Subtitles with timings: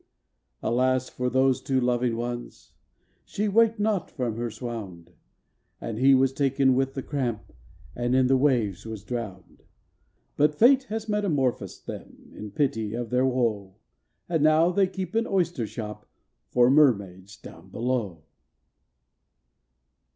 [0.63, 2.73] Alas for those two loving ones!
[3.23, 5.11] she waked not from her swound,
[5.79, 7.53] And he was taken with the cramp,
[7.95, 9.61] and in the waves was drowned;
[10.37, 13.75] But Fate has metamorphosed them, in pity of their woe,
[14.27, 16.07] And now they keep an oyster shop
[16.47, 18.23] for mermaids down below.